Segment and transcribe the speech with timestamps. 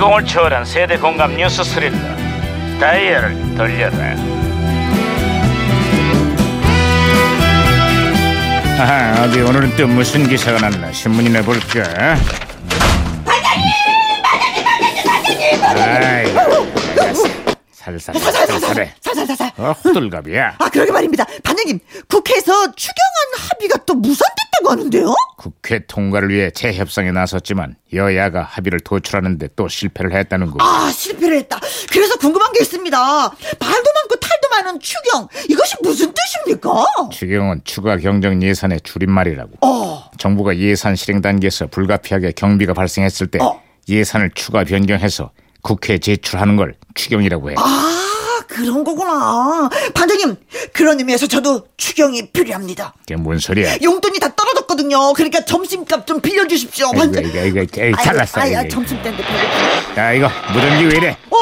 [0.00, 1.94] 시공을 초월한 세대 공감 뉴스 스릴러
[2.80, 3.98] 다이얼을 돌려라.
[8.78, 10.90] 아하 어디 오늘은 또 무슨 기사가 났나?
[10.90, 12.16] 신문이나 볼까?
[15.76, 16.24] 아이
[17.72, 19.52] 살살 살살해 살살살살.
[19.58, 21.26] 어 호들갑이야 아 그러게 말입니다.
[21.44, 21.78] 반장님
[22.08, 24.39] 국회에서 추경안 합의가 또 무산됐다고
[24.70, 25.14] 하는데요?
[25.36, 31.58] 국회 통과를 위해 재협상에 나섰지만 여야가 합의를 도출하는데 또 실패를 했다는 거아 실패를 했다.
[31.90, 32.98] 그래서 궁금한 게 있습니다.
[32.98, 33.38] 말도
[33.94, 36.84] 많고 탈도 많은 추경 이것이 무슨 뜻입니까?
[37.12, 40.10] 추경은 추가 경정 예산의 줄임말이라고 어.
[40.18, 43.60] 정부가 예산 실행 단계에서 불가피하게 경비가 발생했을 때 어.
[43.88, 45.30] 예산을 추가 변경해서
[45.62, 47.54] 국회에 제출하는 걸 추경이라고 해.
[47.58, 48.09] 아
[48.50, 49.68] 그런 거구나.
[49.94, 50.36] 반장님
[50.72, 52.92] 그런 의미에서 저도 추경이 필요합니다.
[53.00, 53.76] 그게 뭔 소리야?
[53.82, 55.12] 용돈이 다 떨어졌거든요.
[55.14, 56.88] 그러니까 점심값 좀 빌려주십시오.
[56.92, 57.24] 이거 반장.
[57.24, 58.46] 이거 이거 에이, 아이고, 잘났어.
[58.46, 58.68] 이거, 아, 이거.
[58.68, 59.22] 점심 때인데.
[59.96, 61.16] 야 이거 무전기 왜 이래?
[61.30, 61.36] 어?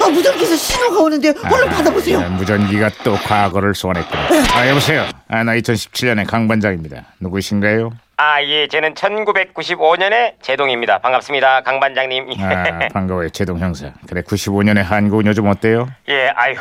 [0.00, 2.18] 아, 무전기에서 신호가 오는데 얼른 아, 받아보세요.
[2.20, 4.28] 아, 무전기가 또 과거를 소환했구나.
[4.54, 5.06] 아 여보세요.
[5.28, 7.04] 아 나 2017년의 강 반장입니다.
[7.20, 7.90] 누구신가요?
[8.16, 10.98] 아, 예, 저는 1995년의 제동입니다.
[10.98, 12.30] 반갑습니다, 강 반장님.
[12.40, 13.92] 아 반가워요 제동 형사.
[14.08, 15.88] 그래 95년의 한국은 요즘 어때요?
[16.08, 16.54] 예, 아휴,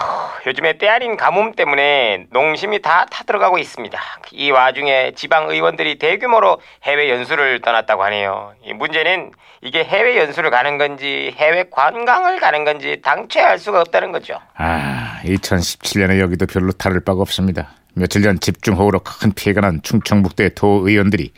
[0.48, 4.00] 요즘에 때 아닌 가뭄 때문에 농심이 다 타들어가고 있습니다.
[4.31, 8.54] 이 와중에 지방 의원들이 대규모로 해외 연수를 떠났다고 하네요.
[8.64, 9.31] 이 문제는
[9.62, 14.40] 이게 해외 연수를 가는 건지 해외 관광을 가는 건지 당최 알 수가 없다는 거죠.
[14.56, 17.70] 아, 2017년에 여기도 별로 다를 바가 없습니다.
[17.94, 21.32] 며칠 전 집중호우로 큰 피해가 난 충청북도의 도 의원들이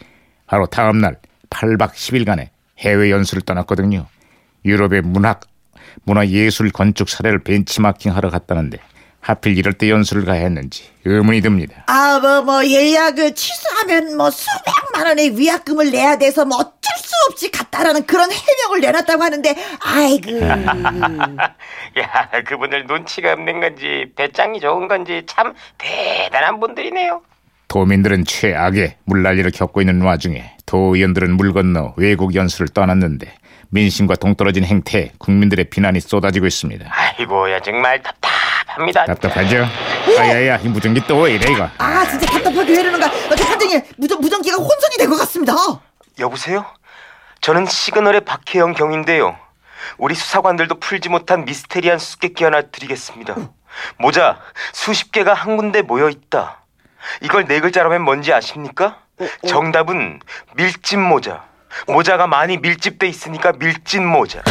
[0.47, 4.07] 바로 다음 날 8박 10일간의 해외 연수를 떠났거든요.
[4.63, 5.41] 유럽의 문학,
[6.03, 8.79] 문화예술 건축 사례를 벤치마킹하러 갔다는데
[9.19, 11.83] 하필 이럴 때 연수를 가야 했는지 의문이 듭니다.
[11.87, 17.49] 아, 뭐, 뭐, 예약을 취소하면 뭐 수백만 원의 위약금을 내야 돼서 뭐 어쩔 수 없이
[17.51, 20.41] 갔다라는 그런 해명을 내놨다고 하는데, 아이고.
[21.99, 27.21] 야, 그분들 눈치가 없는 건지 배짱이 좋은 건지 참 대단한 분들이네요.
[27.67, 33.33] 도민들은 최악의 물난리를 겪고 있는 와중에 도 의원들은 물 건너 외국 연수를 떠났는데
[33.69, 36.85] 민심과 동떨어진 행태에 국민들의 비난이 쏟아지고 있습니다.
[36.89, 39.05] 아이고야 정말 답답합니다.
[39.05, 39.65] 답답하죠?
[40.17, 43.11] 아야야 이 무전기 또 왜 이래 이거 아, 진짜 답답하게 왜 이러는가.
[43.31, 45.53] 어제 반장님, 무전, 무전기가 혼선이 된 것 같습니다.
[46.19, 46.65] 여보세요?
[47.45, 49.37] 저는 시그널의 박혜영 경인데요.
[49.99, 53.35] 우리 수사관들도 풀지 못한 미스테리한 수수께끼 하나 드리겠습니다.
[53.99, 54.39] 모자
[54.73, 56.63] 수십 개가 한 군데 모여 있다.
[57.21, 58.97] 이걸 네 글자로 하면 뭔지 아십니까?
[59.47, 60.21] 정답은
[60.55, 61.43] 밀짚 모자.
[61.85, 64.39] 모자가 많이 밀집돼 있으니까 밀짚 모자.
[64.39, 64.43] 어,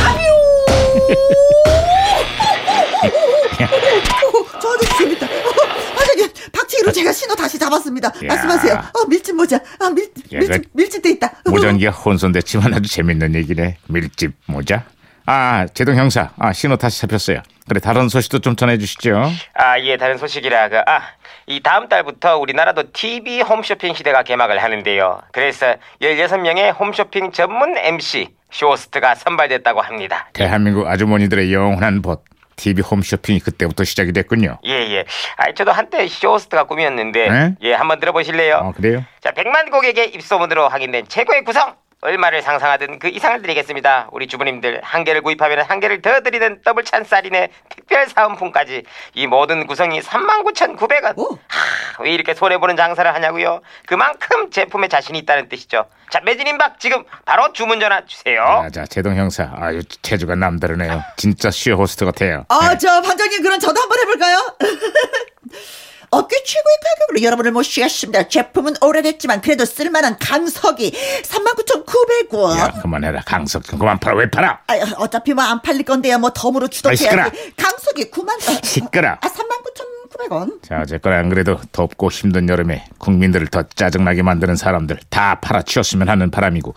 [4.60, 5.26] 저도 재밌다.
[5.26, 8.12] 어, 반장님, 박치기로 제가 신호 다시 잡았습니다.
[8.28, 8.74] 말씀하세요.
[8.74, 9.58] 어, 밀집 모자.
[9.80, 11.32] 아, 밀, 그- 밀집돼 있다.
[11.54, 13.76] 무전기가 혼선됐지만 아주 재밌는 얘기네.
[13.88, 14.84] 밀집 모자.
[15.26, 16.30] 아 제동 형사.
[16.38, 17.40] 아 신호 다시 잡혔어요.
[17.68, 19.30] 그래 다른 소식도 좀 전해주시죠.
[19.54, 21.00] 아, 예, 다른 소식이라 그 아,
[21.46, 25.22] 이 다음 달부터 우리나라도 TV 홈쇼핑 시대가 개막을 하는데요.
[25.32, 30.28] 그래서 16명의 홈쇼핑 전문 MC 쇼호스트가 선발됐다고 합니다.
[30.34, 32.22] 대한민국 아주머니들의 영원한 벗
[32.56, 35.04] TV 홈쇼핑이 그때부터 시작이 됐군요 예, 예.
[35.36, 37.54] 아, 저도 한때 쇼호스트가 꿈이었는데 에?
[37.62, 38.56] 예, 한번 들어보실래요?
[38.56, 39.04] 어 그래요?
[39.20, 41.74] 자, 100만 고객의 입소문으로 확인된 최고의 구성.
[42.04, 44.08] 얼마를 상상하든 그 이상을 드리겠습니다.
[44.12, 48.82] 우리 주부님들 한 개를 구입하면 한 개를 더 드리는 더블 찬스 할인에 특별 사은품까지
[49.14, 51.18] 이 모든 구성이 39,900원.
[51.18, 51.38] 오.
[51.48, 53.62] 하, 왜 이렇게 손해 보는 장사를 하냐고요?
[53.86, 55.86] 그만큼 제품에 자신이 있다는 뜻이죠.
[56.10, 58.44] 자, 매진임박 지금 바로 주문 전화 주세요.
[58.64, 63.58] 자, 자 제동 형사 아유 태주가 남다르네요 진짜 쇼 호스트 같아요 아, 저 반장님, 그럼
[63.58, 64.56] 저도 한번 해 볼까요?
[66.14, 68.28] 업계 최고의 가격으로 여러분을 모시겠습니다.
[68.28, 70.92] 제품은 오래됐지만 그래도 쓸만한 강석이
[71.24, 72.58] 39,900원.
[72.58, 76.18] 야 그만해라 강석 좀 그만 팔아 왜 팔아 아, 어차피 뭐 안 팔릴 건데요.
[76.18, 76.68] 뭐 덤으로.
[76.68, 77.52] 주덕해야지.
[77.56, 79.10] 강석이 9만 시끄러.
[79.20, 80.62] 아, 39,900원.
[80.62, 86.30] 자, 어쨌건 안 그래도 덥고 힘든 여름에 국민들을 더 짜증나게 만드는 사람들 다 팔아치웠으면 하는
[86.30, 86.74] 바람이고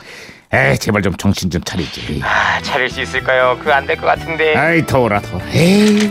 [0.54, 3.57] 에이 제발 좀 정신 좀 차리지 아, 차릴 수 있을까요?
[3.60, 4.56] 그거 안될 것 같은데.
[4.56, 6.10] 아이 더워라 더워라 에이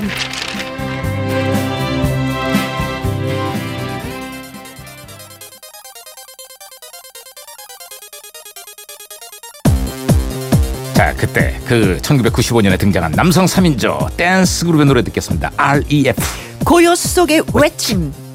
[10.97, 16.17] 자 그때 그 1995년에 등장한 남성 3인조 댄스 그룹의 노래 듣겠습니다 REF
[16.65, 18.26] 고요 속의 외침.